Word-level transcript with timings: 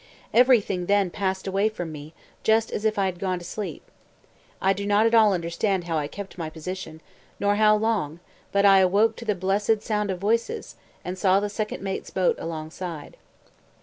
Everything 0.33 0.87
then 0.87 1.11
passed 1.11 1.45
away 1.45 1.69
from 1.69 1.91
me, 1.91 2.11
just 2.41 2.71
as 2.71 2.85
if 2.85 2.97
I 2.97 3.05
had 3.05 3.19
gone 3.19 3.37
to 3.37 3.45
sleep. 3.45 3.83
I 4.59 4.73
do 4.73 4.87
not 4.87 5.05
at 5.05 5.13
all 5.13 5.31
understand 5.31 5.83
how 5.83 5.95
I 5.99 6.07
kept 6.07 6.39
my 6.39 6.49
position, 6.49 7.01
nor 7.39 7.57
how 7.57 7.75
long, 7.75 8.19
but 8.51 8.65
I 8.65 8.79
awoke 8.79 9.15
to 9.17 9.25
the 9.25 9.35
blessed 9.35 9.83
sound 9.83 10.09
of 10.09 10.17
voices, 10.17 10.75
and 11.05 11.19
saw 11.19 11.39
the 11.39 11.51
second 11.51 11.83
mate's 11.83 12.09
boat 12.09 12.35
alongside. 12.39 13.15